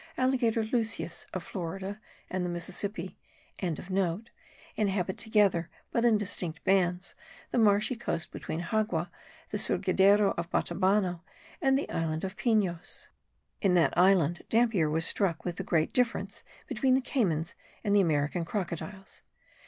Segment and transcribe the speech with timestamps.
[0.17, 3.19] Alligator lucius of Florida and the Mississippi.)
[3.61, 7.13] inhabit together, but in distinct bands,
[7.51, 9.11] the marshy coast between Xagua,
[9.51, 11.21] the Surgidero of Batabano,
[11.61, 13.09] and the island of Pinos.
[13.61, 18.01] In that island Dampier was struck with the great difference between the caymans and the
[18.01, 19.21] American crocodiles.